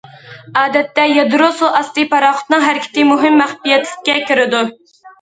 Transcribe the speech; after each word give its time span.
ئادەتتە 0.61 1.05
يادرو 1.09 1.51
سۇ 1.59 1.69
ئاستى 1.81 2.07
پاراخوتىنىڭ 2.15 2.67
ھەرىكىتى 2.71 3.09
مۇھىم 3.13 3.41
مەخپىيەتلىككە 3.45 4.21
كىرىدۇ. 4.29 4.69